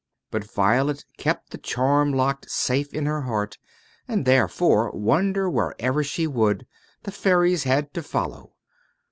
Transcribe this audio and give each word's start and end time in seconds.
But 0.31 0.43
Violet 0.51 1.05
kept 1.19 1.51
the 1.51 1.59
charm 1.59 2.11
locked 2.11 2.49
safe 2.49 2.91
in 2.91 3.05
her 3.05 3.21
heart, 3.21 3.59
and 4.07 4.25
therefore, 4.25 4.89
wander 4.89 5.47
wherever 5.47 6.03
she 6.03 6.25
would, 6.25 6.65
the 7.03 7.11
fairies 7.11 7.65
had 7.65 7.93
to 7.93 8.01
follow. 8.01 8.53